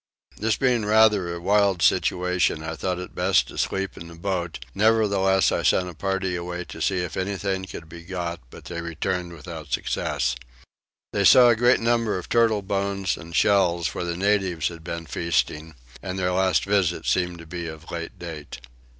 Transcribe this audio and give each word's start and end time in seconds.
This 0.35 0.55
being 0.57 0.83
rather 0.83 1.31
a 1.31 1.39
wild 1.39 1.83
situation 1.83 2.63
I 2.63 2.75
thought 2.75 2.97
it 2.97 3.13
best 3.13 3.49
to 3.49 3.57
sleep 3.59 3.95
in 3.95 4.07
the 4.07 4.15
boat: 4.15 4.57
nevertheless 4.73 5.51
I 5.51 5.61
sent 5.61 5.87
a 5.89 5.93
party 5.93 6.35
away 6.35 6.63
to 6.69 6.81
see 6.81 7.03
if 7.03 7.15
anything 7.15 7.65
could 7.65 7.87
be 7.87 8.01
got, 8.01 8.39
but 8.49 8.65
they 8.65 8.81
returned 8.81 9.31
without 9.33 9.71
success. 9.71 10.35
They 11.13 11.23
saw 11.23 11.49
a 11.49 11.55
great 11.55 11.81
number 11.81 12.17
of 12.17 12.29
turtle 12.29 12.63
bones 12.63 13.15
and 13.15 13.35
shells 13.35 13.93
where 13.93 14.03
the 14.03 14.17
natives 14.17 14.69
had 14.69 14.83
been 14.83 15.05
feasting, 15.05 15.75
and 16.01 16.17
their 16.17 16.31
last 16.31 16.65
visit 16.65 17.05
seemed 17.05 17.37
to 17.37 17.45
be 17.45 17.67
of 17.67 17.91
late 17.91 18.17
date. 18.17 18.59